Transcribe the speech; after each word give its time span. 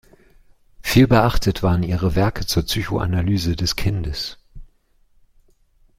Viel 0.81 1.05
beachtet 1.07 1.61
waren 1.61 1.83
ihre 1.83 2.15
Werke 2.15 2.47
zur 2.47 2.63
"Psychoanalyse 2.63 3.55
des 3.55 3.75
Kindes". 3.75 4.39